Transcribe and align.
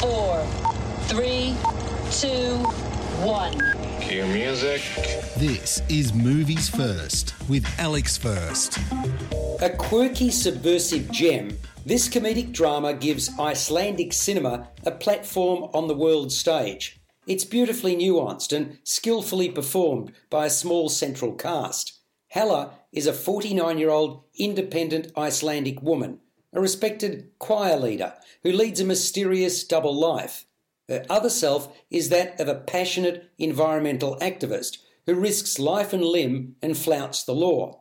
four, 0.00 0.42
three, 1.08 1.54
two, 2.10 2.56
one. 3.22 3.52
Cue 4.00 4.24
music. 4.28 4.80
This 5.36 5.82
is 5.90 6.14
Movies 6.14 6.70
First 6.70 7.34
with 7.50 7.66
Alex 7.78 8.16
First. 8.16 8.78
A 9.60 9.68
quirky, 9.68 10.30
subversive 10.30 11.10
gem, 11.10 11.58
this 11.84 12.08
comedic 12.08 12.50
drama 12.50 12.94
gives 12.94 13.38
Icelandic 13.38 14.14
cinema 14.14 14.70
a 14.86 14.90
platform 14.90 15.64
on 15.74 15.86
the 15.86 15.94
world 15.94 16.32
stage. 16.32 16.98
It's 17.26 17.44
beautifully 17.44 17.94
nuanced 17.94 18.56
and 18.56 18.78
skillfully 18.84 19.50
performed 19.50 20.12
by 20.30 20.46
a 20.46 20.50
small 20.50 20.88
central 20.88 21.34
cast. 21.34 22.00
Halla 22.28 22.70
is 22.90 23.06
a 23.06 23.12
49 23.12 23.76
year 23.76 23.90
old 23.90 24.24
independent 24.38 25.12
Icelandic 25.14 25.82
woman, 25.82 26.20
a 26.52 26.60
respected 26.60 27.30
choir 27.38 27.76
leader 27.76 28.14
who 28.42 28.52
leads 28.52 28.80
a 28.80 28.84
mysterious 28.84 29.64
double 29.64 29.94
life. 29.94 30.46
Her 30.88 31.04
other 31.08 31.30
self 31.30 31.72
is 31.90 32.08
that 32.08 32.40
of 32.40 32.48
a 32.48 32.54
passionate 32.54 33.30
environmental 33.38 34.16
activist 34.20 34.78
who 35.06 35.14
risks 35.14 35.58
life 35.58 35.92
and 35.92 36.04
limb 36.04 36.56
and 36.60 36.76
flouts 36.76 37.22
the 37.22 37.34
law. 37.34 37.80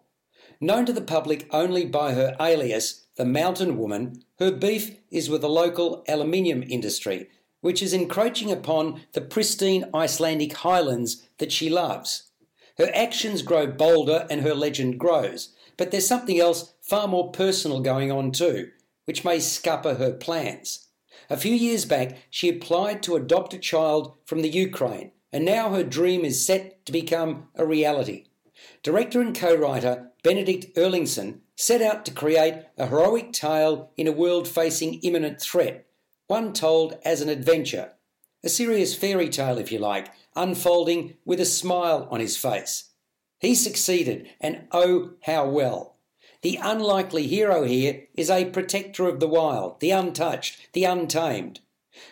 Known 0.62 0.86
to 0.86 0.94
the 0.94 1.02
public 1.02 1.48
only 1.52 1.86
by 1.86 2.14
her 2.14 2.36
alias, 2.40 3.06
the 3.16 3.26
Mountain 3.26 3.78
Woman, 3.78 4.24
her 4.40 4.52
beef 4.52 4.98
is 5.10 5.30
with 5.30 5.42
the 5.42 5.50
local 5.50 6.04
aluminium 6.08 6.64
industry, 6.64 7.30
which 7.62 7.82
is 7.82 7.94
encroaching 7.94 8.52
upon 8.52 9.02
the 9.14 9.22
pristine 9.22 9.86
Icelandic 9.94 10.54
highlands 10.54 11.28
that 11.38 11.52
she 11.52 11.70
loves. 11.70 12.32
Her 12.78 12.92
actions 12.94 13.42
grow 13.42 13.68
bolder 13.68 14.26
and 14.30 14.42
her 14.42 14.54
legend 14.54 15.00
grows, 15.00 15.54
but 15.80 15.92
there's 15.92 16.06
something 16.06 16.38
else 16.38 16.74
far 16.82 17.08
more 17.08 17.32
personal 17.32 17.80
going 17.80 18.12
on 18.12 18.34
too, 18.34 18.70
which 19.06 19.24
may 19.24 19.40
scupper 19.40 19.96
her 19.96 20.12
plans. 20.12 20.90
A 21.30 21.38
few 21.38 21.54
years 21.54 21.86
back, 21.86 22.18
she 22.30 22.50
applied 22.50 23.02
to 23.04 23.16
adopt 23.16 23.54
a 23.54 23.58
child 23.58 24.18
from 24.26 24.42
the 24.42 24.50
Ukraine, 24.50 25.12
and 25.32 25.46
now 25.46 25.70
her 25.70 25.84
dream 25.84 26.26
is 26.26 26.46
set 26.46 26.86
to 26.86 26.92
become 26.92 27.48
a 27.56 27.66
reality. 27.66 28.26
Director 28.84 29.22
and 29.22 29.34
co 29.34 29.56
writer 29.56 30.12
Benedikt 30.22 30.76
Erlingsson 30.76 31.40
set 31.56 31.82
out 31.82 32.04
to 32.06 32.12
create 32.12 32.66
a 32.78 32.88
heroic 32.88 33.32
tale 33.32 33.92
in 33.96 34.06
a 34.06 34.12
world 34.12 34.50
facing 34.50 34.96
imminent 34.96 35.42
threat, 35.42 35.86
one 36.28 36.52
told 36.52 36.98
as 37.06 37.22
an 37.22 37.30
adventure. 37.30 37.94
A 38.44 38.50
serious 38.50 38.94
fairy 38.94 39.30
tale, 39.30 39.58
if 39.58 39.72
you 39.72 39.80
like, 39.80 40.12
unfolding 40.36 41.16
with 41.24 41.40
a 41.40 41.46
smile 41.46 42.06
on 42.12 42.20
his 42.20 42.36
face. 42.36 42.89
He 43.40 43.56
succeeded, 43.56 44.30
and 44.42 44.68
oh, 44.72 45.12
how 45.24 45.48
well. 45.48 45.96
The 46.42 46.60
unlikely 46.62 47.28
hero 47.28 47.64
here 47.64 48.04
is 48.16 48.30
a 48.30 48.46
protector 48.46 49.08
of 49.08 49.20
the 49.20 49.28
wild, 49.28 49.80
the 49.80 49.92
untouched, 49.92 50.70
the 50.74 50.84
untamed. 50.84 51.62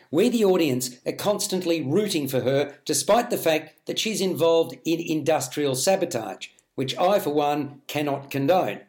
We, 0.10 0.30
the 0.30 0.46
audience, 0.46 0.98
are 1.06 1.14
constantly 1.14 1.82
rooting 1.82 2.28
for 2.28 2.42
her 2.42 2.78
despite 2.86 3.30
the 3.30 3.38
fact 3.38 3.86
that 3.88 4.00
she's 4.00 4.22
involved 4.22 4.78
in 4.86 5.00
industrial 5.00 5.76
sabotage, 5.76 6.48
which 6.76 6.98
I, 6.98 7.20
for 7.20 7.34
one, 7.34 7.82
cannot 7.88 8.32
condone. 8.32 8.82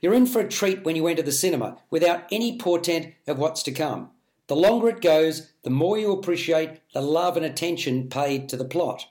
You're 0.00 0.14
in 0.14 0.26
for 0.26 0.40
a 0.40 0.48
treat 0.48 0.84
when 0.84 0.96
you 0.96 1.06
enter 1.06 1.22
the 1.22 1.32
cinema 1.32 1.78
without 1.90 2.24
any 2.30 2.58
portent 2.58 3.14
of 3.26 3.38
what's 3.38 3.62
to 3.62 3.72
come. 3.72 4.10
The 4.46 4.56
longer 4.56 4.90
it 4.90 5.00
goes, 5.00 5.50
the 5.62 5.70
more 5.70 5.96
you 5.96 6.12
appreciate 6.12 6.80
the 6.92 7.00
love 7.00 7.36
and 7.38 7.46
attention 7.46 8.08
paid 8.08 8.48
to 8.50 8.56
the 8.56 8.66
plot. 8.66 9.06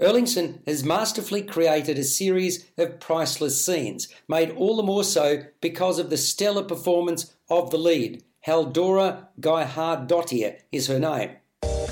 Erlingsson 0.00 0.66
has 0.66 0.82
masterfully 0.82 1.42
created 1.42 1.98
a 1.98 2.04
series 2.04 2.64
of 2.78 3.00
priceless 3.00 3.64
scenes, 3.64 4.08
made 4.28 4.50
all 4.52 4.76
the 4.76 4.82
more 4.82 5.04
so 5.04 5.42
because 5.60 5.98
of 5.98 6.08
the 6.08 6.16
stellar 6.16 6.62
performance 6.62 7.34
of 7.50 7.70
the 7.70 7.76
lead. 7.76 8.24
Halldóra 8.46 9.26
Geirharðsdóttir 9.40 10.56
is 10.72 10.86
her 10.86 10.98
name. 10.98 11.32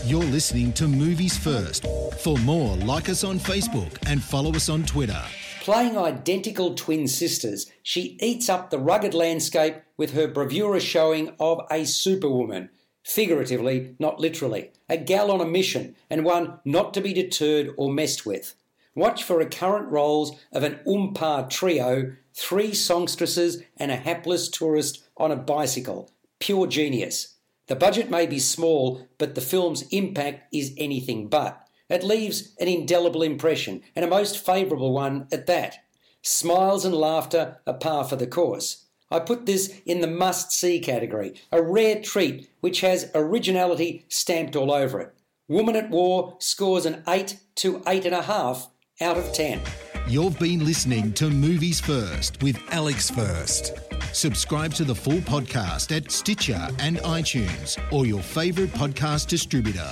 You're 0.06 0.24
listening 0.24 0.72
to 0.74 0.88
Movies 0.88 1.36
First. 1.36 1.84
For 2.20 2.38
more, 2.38 2.76
like 2.76 3.10
us 3.10 3.24
on 3.24 3.38
Facebook 3.38 3.98
and 4.06 4.22
follow 4.22 4.54
us 4.54 4.70
on 4.70 4.84
Twitter. 4.84 5.22
Playing 5.60 5.98
identical 5.98 6.74
twin 6.74 7.06
sisters, 7.08 7.70
she 7.82 8.16
eats 8.22 8.48
up 8.48 8.70
the 8.70 8.78
rugged 8.78 9.12
landscape 9.12 9.76
with 9.98 10.14
her 10.14 10.26
bravura 10.26 10.80
showing 10.80 11.34
of 11.38 11.60
a 11.70 11.84
superwoman 11.84 12.70
figuratively, 13.08 13.94
not 13.98 14.20
literally, 14.20 14.70
a 14.86 14.96
gal 14.98 15.30
on 15.30 15.40
a 15.40 15.46
mission 15.46 15.96
and 16.10 16.26
one 16.26 16.60
not 16.66 16.92
to 16.92 17.00
be 17.00 17.14
deterred 17.14 17.70
or 17.78 17.90
messed 17.90 18.26
with. 18.26 18.54
Watch 18.94 19.24
for 19.24 19.38
recurrent 19.38 19.90
roles 19.90 20.38
of 20.52 20.62
an 20.62 20.80
oompah 20.86 21.48
trio, 21.48 22.12
three 22.34 22.74
songstresses, 22.74 23.62
and 23.78 23.90
a 23.90 23.96
hapless 23.96 24.50
tourist 24.50 25.04
on 25.16 25.32
a 25.32 25.36
bicycle. 25.36 26.10
Pure 26.38 26.66
genius. 26.66 27.36
The 27.68 27.76
budget 27.76 28.10
may 28.10 28.26
be 28.26 28.38
small, 28.38 29.06
but 29.16 29.34
the 29.34 29.40
film's 29.40 29.82
impact 29.90 30.54
is 30.54 30.74
anything 30.76 31.28
but. 31.28 31.66
It 31.88 32.04
leaves 32.04 32.54
an 32.60 32.68
indelible 32.68 33.22
impression, 33.22 33.82
and 33.96 34.04
a 34.04 34.08
most 34.08 34.44
favourable 34.44 34.92
one 34.92 35.28
at 35.32 35.46
that. 35.46 35.78
Smiles 36.20 36.84
and 36.84 36.94
laughter 36.94 37.56
are 37.66 37.74
par 37.74 38.04
for 38.04 38.16
the 38.16 38.26
course. 38.26 38.84
I 39.10 39.20
put 39.20 39.46
this 39.46 39.80
in 39.86 40.00
the 40.00 40.06
must 40.06 40.52
see 40.52 40.80
category, 40.80 41.34
a 41.50 41.62
rare 41.62 42.00
treat 42.00 42.50
which 42.60 42.80
has 42.82 43.10
originality 43.14 44.04
stamped 44.08 44.54
all 44.54 44.70
over 44.70 45.00
it. 45.00 45.14
Woman 45.48 45.76
at 45.76 45.88
War 45.90 46.36
scores 46.40 46.84
an 46.84 47.02
8 47.08 47.38
to 47.56 47.80
8.5 47.80 48.68
out 49.00 49.16
of 49.16 49.32
10. 49.32 49.60
You've 50.06 50.38
been 50.38 50.64
listening 50.64 51.12
to 51.14 51.30
Movies 51.30 51.80
First 51.80 52.42
with 52.42 52.58
Alex 52.70 53.10
First. 53.10 53.74
Subscribe 54.12 54.72
to 54.74 54.84
the 54.84 54.94
full 54.94 55.20
podcast 55.20 55.94
at 55.94 56.10
Stitcher 56.10 56.68
and 56.80 56.98
iTunes 56.98 57.78
or 57.92 58.06
your 58.06 58.22
favourite 58.22 58.72
podcast 58.72 59.26
distributor. 59.28 59.90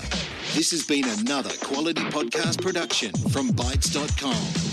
This 0.54 0.70
has 0.70 0.86
been 0.86 1.04
another 1.20 1.50
quality 1.62 2.02
podcast 2.04 2.62
production 2.62 3.12
from 3.30 3.50
Bytes.com. 3.50 4.65